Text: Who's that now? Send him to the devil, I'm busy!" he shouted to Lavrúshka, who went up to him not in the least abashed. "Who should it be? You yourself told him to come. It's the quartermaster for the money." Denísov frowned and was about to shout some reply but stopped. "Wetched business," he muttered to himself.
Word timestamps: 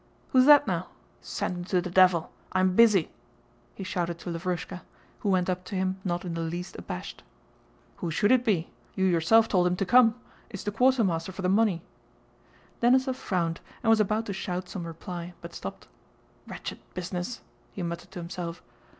Who's 0.31 0.47
that 0.47 0.65
now? 0.65 0.87
Send 1.21 1.55
him 1.57 1.63
to 1.65 1.79
the 1.79 1.91
devil, 1.91 2.31
I'm 2.53 2.75
busy!" 2.75 3.11
he 3.75 3.83
shouted 3.83 4.17
to 4.17 4.31
Lavrúshka, 4.31 4.81
who 5.19 5.29
went 5.29 5.47
up 5.47 5.63
to 5.65 5.75
him 5.75 5.99
not 6.03 6.25
in 6.25 6.33
the 6.33 6.41
least 6.41 6.75
abashed. 6.75 7.21
"Who 7.97 8.09
should 8.09 8.31
it 8.31 8.43
be? 8.43 8.71
You 8.95 9.05
yourself 9.05 9.47
told 9.47 9.67
him 9.67 9.75
to 9.75 9.85
come. 9.85 10.15
It's 10.49 10.63
the 10.63 10.71
quartermaster 10.71 11.31
for 11.31 11.43
the 11.43 11.49
money." 11.49 11.83
Denísov 12.81 13.13
frowned 13.13 13.59
and 13.83 13.91
was 13.91 13.99
about 13.99 14.25
to 14.25 14.33
shout 14.33 14.67
some 14.67 14.87
reply 14.87 15.35
but 15.39 15.53
stopped. 15.53 15.87
"Wetched 16.47 16.79
business," 16.95 17.41
he 17.71 17.83
muttered 17.83 18.09
to 18.09 18.19
himself. 18.19 18.63